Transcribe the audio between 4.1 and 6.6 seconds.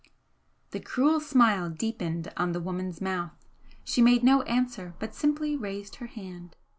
no answer, but simply raised her hand.